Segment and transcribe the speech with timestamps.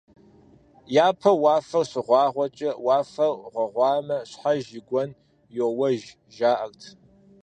[1.07, 5.09] Япэу уафэ щыгъуагъуэкӀэ, «Уафэр гъуагъуэмэ, щхьэж и гуэн
[5.57, 6.01] йоуэж»
[6.35, 6.81] жаӀэрт.